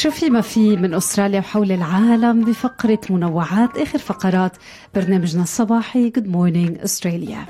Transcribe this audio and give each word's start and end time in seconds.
شو 0.00 0.10
في 0.10 0.30
ما 0.30 0.40
في 0.40 0.76
من 0.76 0.94
أستراليا 0.94 1.38
وحول 1.40 1.72
العالم 1.72 2.44
بفقرة 2.44 3.00
منوعات 3.10 3.78
آخر 3.78 3.98
فقرات 3.98 4.56
برنامجنا 4.94 5.42
الصباحي 5.42 6.10
Good 6.10 6.26
Morning 6.26 6.78
Australia 6.78 7.46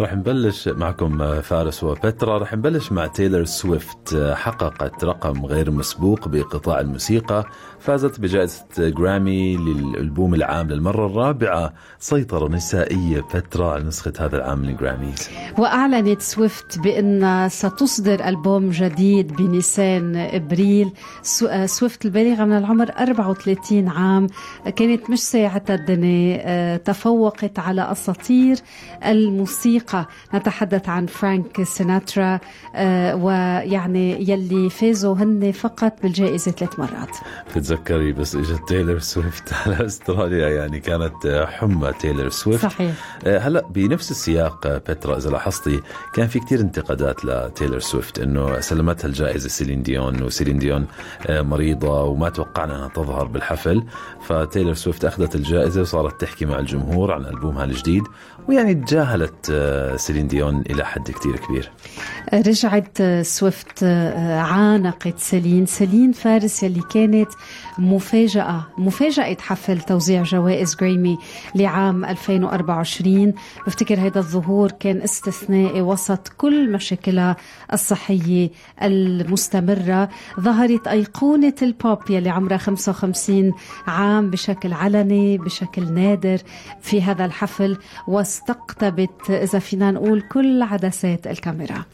رح 0.00 0.14
نبلش 0.14 0.68
معكم 0.68 1.40
فارس 1.40 1.84
وبترا. 1.84 2.38
رح 2.38 2.54
نبلش 2.54 2.92
مع 2.92 3.06
تايلر 3.06 3.44
سويفت 3.44 4.32
حققت 4.34 5.04
رقم 5.04 5.46
غير 5.46 5.70
مسبوق 5.70 6.28
بقطاع 6.28 6.80
الموسيقى. 6.80 7.44
فازت 7.80 8.20
بجائزة 8.20 8.64
جرامي 8.78 9.56
للألبوم 9.56 10.34
العام 10.34 10.68
للمرة 10.68 11.06
الرابعة 11.06 11.72
سيطرة 11.98 12.48
نسائية 12.48 13.20
بترا 13.34 13.72
على 13.72 13.84
نسخة 13.84 14.12
هذا 14.18 14.36
العام 14.36 14.58
من 14.58 14.68
ال 14.68 14.76
Grammys 14.76 15.30
وأعلنت 15.58 16.22
سويفت 16.22 16.78
بأن 16.78 17.48
ستصدر 17.48 18.28
ألبوم 18.28 18.70
جديد 18.70 19.32
بنيسان 19.36 20.16
إبريل. 20.16 20.90
سويفت 21.64 22.04
البالغة 22.04 22.44
من 22.44 22.56
العمر 22.56 22.90
34 22.98 23.88
عام. 23.88 24.26
كانت 24.76 25.10
مش 25.10 25.18
ساعتها 25.18 25.74
الدنيا 25.74 26.76
تفوقت 26.76 27.58
على 27.58 27.92
أساطير 27.92 28.56
الموسيقى 29.06 29.83
نتحدث 30.34 30.88
عن 30.88 31.06
فرانك 31.06 31.62
سيناترا 31.62 32.40
ويعني 33.14 34.30
يلي 34.30 34.70
فازوا 34.70 35.14
هن 35.14 35.52
فقط 35.52 35.92
بالجائزة 36.02 36.50
ثلاث 36.50 36.78
مرات. 36.78 37.16
تتذكري 37.54 38.12
بس 38.12 38.34
إجت 38.36 38.68
تايلر 38.68 38.98
سويفت 38.98 39.52
على 39.66 39.86
أستراليا 39.86 40.48
يعني 40.48 40.80
كانت 40.80 41.46
حمى 41.48 41.92
تايلر 42.00 42.28
سويفت. 42.28 42.62
صحيح. 42.62 42.94
هلا 43.26 43.66
بنفس 43.70 44.10
السياق 44.10 44.68
بترا 44.68 45.16
إذا 45.16 45.30
لاحظتي 45.30 45.80
كان 46.14 46.26
في 46.26 46.40
كتير 46.40 46.60
انتقادات 46.60 47.24
لتايلر 47.24 47.78
سويفت 47.78 48.18
إنه 48.18 48.60
سلمتها 48.60 49.08
الجائزة 49.08 49.48
سيلين 49.48 49.82
ديون 49.82 50.22
وسيلين 50.22 50.58
ديون 50.58 50.86
مريضة 51.30 52.02
وما 52.02 52.28
توقعنا 52.28 52.76
إنها 52.76 52.88
تظهر 52.88 53.24
بالحفل. 53.26 53.84
فتايلر 54.22 54.74
سويفت 54.74 55.04
أخذت 55.04 55.34
الجائزة 55.34 55.80
وصارت 55.80 56.20
تحكي 56.20 56.44
مع 56.46 56.58
الجمهور 56.58 57.12
عن 57.12 57.24
ألبومها 57.24 57.64
الجديد 57.64 58.02
ويعني 58.48 58.74
تجاهلت 58.74 59.50
سيلين 59.96 60.28
ديون 60.28 60.60
إلى 60.70 60.84
حد 60.84 61.10
كتير 61.10 61.36
كبير. 61.36 61.70
رجعت 62.32 63.02
سويفت 63.22 63.84
عانقت 64.24 65.18
سيلين 65.18 65.66
سيلين 65.66 66.12
فارس 66.12 66.62
يلي 66.62 66.80
كانت 66.92 67.28
مفاجأة 67.78 68.66
مفاجأة 68.78 69.36
حفل 69.40 69.80
توزيع 69.80 70.22
جوائز 70.22 70.76
جريمي 70.76 71.18
لعام 71.54 72.04
2024 72.04 73.34
بفتكر 73.66 74.00
هذا 74.00 74.18
الظهور 74.18 74.70
كان 74.70 75.02
استثنائي 75.02 75.80
وسط 75.80 76.28
كل 76.28 76.72
مشاكلها 76.72 77.36
الصحية 77.72 78.50
المستمرة. 78.82 80.08
ظهرت 80.40 80.88
أيقونة 80.88 81.54
البوب 81.62 82.10
يلي 82.10 82.30
عمرها 82.30 82.56
55 82.56 83.52
عام 83.86 84.30
بشكل 84.30 84.72
علني 84.72 85.38
بشكل 85.38 85.92
نادر 85.92 86.38
في 86.80 87.02
هذا 87.02 87.24
الحفل 87.24 87.76
واستقطبت 88.08 89.30
إذا 89.30 89.58
فينا 89.58 89.90
نقول 89.90 90.20
كل 90.20 90.62
عدسات 90.62 91.26
الكاميرا. 91.26 91.84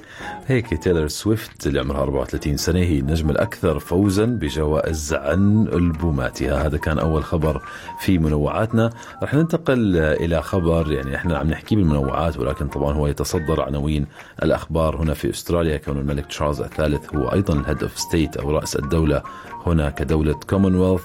هيك 0.46 0.82
تايلر 0.82 1.08
سويفت 1.08 1.66
اللي 1.66 1.80
عمرها 1.80 2.02
34 2.02 2.56
سنة 2.56 2.78
هي 2.78 2.98
النجمة 2.98 3.30
الأكثر 3.30 3.78
فوزا 3.78 4.24
بجوائز 4.24 5.14
عن 5.14 5.68
ألبوماتها. 5.72 6.66
هذا 6.66 6.76
كان 6.76 6.98
أول 6.98 7.24
خبر 7.24 7.62
في 8.00 8.18
منوعاتنا. 8.18 8.90
رح 9.22 9.34
ننتقل 9.34 9.96
إلى 9.96 10.42
خبر 10.42 10.92
يعني 10.92 11.16
إحنا 11.16 11.38
عم 11.38 11.50
نحكي 11.50 11.76
بالمنوعات 11.76 12.38
ولكن 12.38 12.68
طبعا 12.68 12.92
هو 12.92 13.06
يتصدر 13.06 13.62
عناوين 13.62 14.06
الأخبار 14.42 14.96
هنا 14.96 15.14
في 15.14 15.30
أستراليا. 15.30 15.76
كون 15.76 15.98
الملك 15.98 16.26
تشارلز 16.26 16.60
الثالث 16.60 17.14
هو 17.14 17.32
أيضا 17.32 17.54
ال 17.54 17.60
head 17.60 17.82
of 17.82 17.98
state 17.98 18.36
أو 18.36 18.50
رأس 18.50 18.76
الدولة 18.76 19.22
هنا 19.66 19.90
كدولة 19.90 20.34
كومنولث 20.50 21.02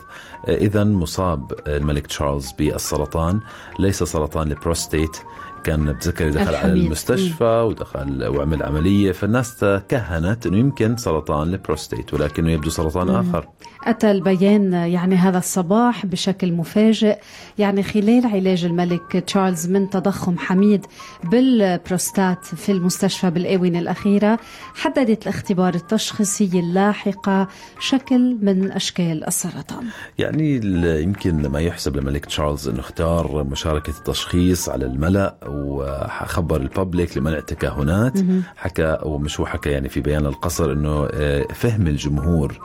إذا 0.48 0.84
مصاب 0.84 1.52
الملك 1.68 2.08
تشارلز 2.08 2.52
بالسرطان. 2.60 3.40
ليس 3.80 4.04
سرطان 4.04 4.52
البروستيت 4.52 5.18
كان 5.66 5.94
بتذكر 5.94 6.30
دخل 6.30 6.56
على 6.56 6.74
المستشفى 6.74 7.44
ودخل 7.68 8.28
وعمل 8.28 8.64
عملية. 8.64 9.12
فالناس 9.12 9.58
تكهنت 9.58 10.48
أنه 10.48 10.58
يمكن 10.58 10.98
سرطان 10.98 11.54
البروستيت 11.54 12.14
ولكنه 12.14 12.52
يبدو 12.52 12.70
سرطان 12.70 13.08
مم. 13.08 13.16
آخر. 13.16 13.48
أتى 13.84 14.12
البيان 14.12 14.74
يعني 14.74 15.16
هذا 15.16 15.38
الصباح 15.38 16.06
بشكل 16.06 16.54
مفاجئ. 16.54 17.18
يعني 17.58 17.84
خلال 17.84 18.26
علاج 18.26 18.66
الملك 18.66 19.12
تشارلز 19.12 19.68
من 19.68 19.90
تضخم 19.90 20.38
حميد 20.38 20.86
بالبروستات 21.24 22.46
في 22.46 22.72
المستشفى 22.72 23.30
بالآونة 23.30 23.80
الأخيرة 23.80 24.40
حددت 24.76 25.24
الاختبار 25.24 25.74
التشخيصية 25.76 26.60
اللاحقة 26.60 27.48
شكل 27.80 28.38
من 28.42 28.72
أشكال 28.72 29.28
السرطان. 29.28 29.86
يعني 30.18 30.56
يمكن 31.04 31.48
ما 31.48 31.60
يحسب 31.60 31.98
للملك 31.98 32.26
تشارلز 32.26 32.68
أنه 32.68 32.80
اختار 32.80 33.44
مشاركة 33.44 33.90
التشخيص 33.90 34.70
على 34.70 34.86
الملأ 34.86 35.36
وخبر 35.56 36.62
الببليك 36.62 37.18
لمنع 37.18 37.38
التكهنات 37.38 38.14
حكى 38.58 38.98
ومش 39.04 39.40
هو 39.40 39.46
حكى 39.46 39.70
يعني 39.70 39.90
في 39.90 40.00
بيان 40.02 40.26
القصر 40.26 40.72
إنه 40.72 41.08
فهم 41.54 41.88
الجمهور 41.88 42.60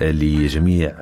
لجميع 0.00 0.94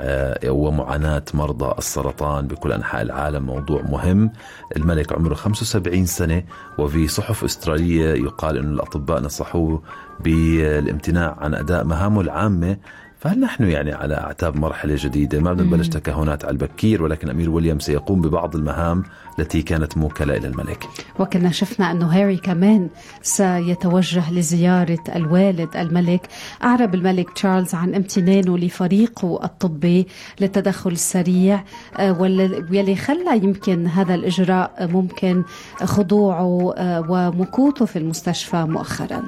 ومعاناة 0.49 1.23
مرضى 1.35 1.75
السرطان 1.79 2.47
بكل 2.47 2.73
أنحاء 2.73 3.03
العالم. 3.03 3.43
موضوع 3.47 3.83
مهم. 3.83 4.31
الملك 4.77 5.13
عمره 5.13 5.35
75 5.35 6.07
سنة 6.07 6.43
وفي 6.79 7.09
صحف 7.09 7.45
أسترالية 7.45 8.15
يقال 8.15 8.59
أن 8.59 8.73
الأطباء 8.73 9.21
نصحوه 9.21 9.83
بالامتناع 10.21 11.37
عن 11.41 11.55
أداء 11.55 11.85
مهامه 11.85 12.21
العامة 12.21 12.77
فهل 13.21 13.41
نحن 13.41 13.65
يعني 13.65 13.93
على 13.93 14.15
أعتاب 14.15 14.57
مرحلة 14.57 14.97
جديدة. 14.99 15.41
ما 15.41 15.53
بدنا 15.53 15.67
نبلش 15.67 15.89
تكهنات 15.89 16.45
على 16.45 16.53
البكير 16.53 17.03
ولكن 17.03 17.31
أمير 17.31 17.51
ويليام 17.51 17.79
سيقوم 17.79 18.21
ببعض 18.21 18.57
المهام 18.57 19.03
التي 19.39 19.63
كانت 19.63 19.99
موكلة 19.99 20.37
إلى 20.37 20.49
الملك. 20.49 20.89
وكنا 21.19 21.51
شفنا 21.51 21.91
أنه 21.91 22.07
هاري 22.07 22.37
كمان 22.37 22.89
سيتوجه 23.23 24.33
لزيارة 24.33 25.05
الوالد 25.17 25.77
الملك 25.77 26.29
أعرب 26.65 26.95
الملك 26.95 27.31
تشارلز 27.31 27.75
عن 27.75 27.95
امتنانه 27.95 28.59
لفريقه 28.59 29.45
الطبي 29.45 30.07
للتدخل 30.41 30.91
السريع 30.91 31.65
واللي 32.01 32.97
خلى 32.97 33.37
يمكن 33.37 33.87
هذا 33.87 34.15
الإجراء 34.15 34.89
ممكن 34.93 35.45
خضوعه 35.85 36.75
ومكوثه 37.09 37.85
في 37.85 37.99
المستشفى 37.99 38.57
مؤخراً. 38.57 39.23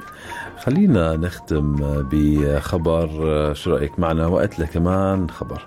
خلينا 0.63 1.17
نختم 1.17 1.75
بخبر 2.11 3.09
شو 3.53 3.75
رايك 3.83 3.99
معنا 3.99 4.27
وقت 4.27 4.59
لكمان 4.59 5.29
خبر. 5.29 5.61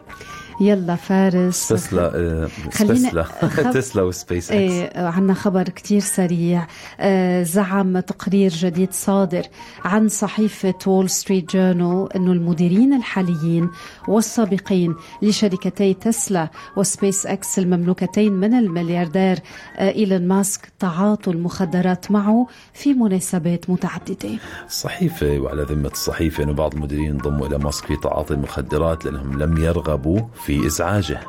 يلا 0.61 0.97
فارس. 0.97 1.69
تسلا 1.69 2.49
تسلا. 2.71 3.23
خب... 3.57 3.71
تسلا 3.71 4.03
وسبيس 4.03 4.51
إكس 4.51 4.61
إيه 4.73 4.99
عندنا 5.07 5.35
خبر 5.35 5.63
كتير 5.63 6.01
سريع. 6.01 6.67
آه 7.01 7.43
زعم 7.43 7.99
تقرير 8.01 8.51
جديد 8.51 8.93
صادر 8.93 9.43
عن 9.85 10.09
صحيفة 10.09 10.75
وول 10.87 11.11
ستريت 11.11 11.57
جورنال 11.57 12.13
إنه 12.17 12.33
المديرين 12.33 12.93
الحاليين 12.95 13.71
والسابقين 14.09 14.95
لشركتي 15.23 15.95
تسلا 15.95 16.49
وسبيس 16.77 17.27
إكس 17.27 17.59
المملوكتين 17.59 18.33
من 18.33 18.55
الملياردير 18.55 19.39
آه 19.77 19.91
إيلون 19.93 20.29
ماسك 20.29 20.69
تعاطوا 20.79 21.33
المخدرات 21.33 22.11
معه 22.11 22.47
في 22.75 22.95
مناسبات 22.95 23.71
متعددة. 23.71 24.29
الصحيفة 24.67 25.39
وعلى 25.39 25.63
ذمة 25.63 25.89
الصحيفة 25.89 26.45
إنه 26.45 26.53
بعض 26.53 26.75
المديرين 26.75 27.11
انضموا 27.11 27.47
إلى 27.47 27.59
ماسك 27.59 27.87
في 27.87 27.97
تعاطي 27.97 28.35
المخدرات 28.35 29.05
لأنهم 29.05 29.39
لم 29.43 29.59
يرغبوا 29.59 30.21
في 30.47 30.67
إزعاجه. 30.67 31.21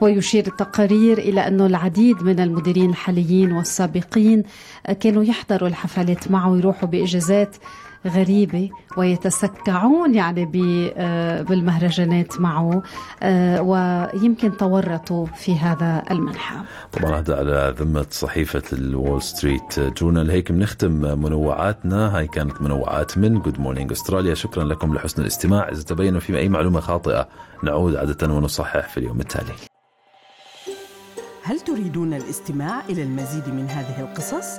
ويشير 0.00 0.46
التقارير 0.46 1.18
إلى 1.18 1.40
أنه 1.48 1.66
العديد 1.66 2.22
من 2.22 2.40
المديرين 2.40 2.90
الحاليين 2.90 3.52
والسابقين 3.52 4.42
كانوا 5.00 5.24
يحضروا 5.24 5.68
الحفلات 5.68 6.30
معه 6.30 6.50
ويروحوا 6.50 6.88
بإجازات 6.88 7.56
غريبة 8.06 8.70
ويتسكعون 8.96 10.14
يعني 10.14 10.44
بالمهرجانات 11.48 12.40
معه 12.40 12.82
ويمكن 13.60 14.56
تورطوا 14.56 15.26
في 15.26 15.58
هذا 15.58 16.02
المنحى. 16.10 16.56
طبعا 16.92 17.18
هذا 17.18 17.36
على 17.36 17.74
ذمة 17.78 18.06
صحيفة 18.10 18.62
الول 18.72 19.22
ستريت 19.22 19.80
جورنال. 19.80 20.30
هيك 20.30 20.52
بنختم 20.52 20.90
منوعاتنا. 20.92 22.16
هاي 22.18 22.26
كانت 22.26 22.62
منوعات 22.62 23.18
من 23.18 23.38
Good 23.38 23.60
Morning 23.60 23.92
Australia 23.92 24.34
شكرا 24.34 24.64
لكم 24.64 24.94
لحسن 24.94 25.22
الاستماع. 25.22 25.68
إذا 25.68 25.82
تبين 25.82 26.18
في 26.18 26.38
أي 26.38 26.48
معلومة 26.48 26.80
خاطئة 26.80 27.28
نعود 27.62 27.96
عادة 27.96 28.34
ونصحح 28.34 28.88
في 28.88 28.96
اليوم 28.98 29.20
التالي. 29.20 29.52
هل 31.42 31.60
تريدون 31.60 32.14
الاستماع 32.14 32.80
إلى 32.88 33.02
المزيد 33.02 33.48
من 33.48 33.68
هذه 33.68 34.00
القصص؟ 34.00 34.58